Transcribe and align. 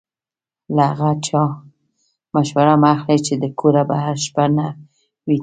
له 0.75 0.83
هغه 0.91 1.09
چا 1.27 1.43
مشوره 2.33 2.75
مه 2.81 2.87
اخلئ 2.95 3.19
چې 3.27 3.33
د 3.43 3.45
کوره 3.59 3.83
بهر 3.89 4.15
شپه 4.25 4.45
نه 4.57 4.67
وي 5.25 5.35
تېره. 5.37 5.39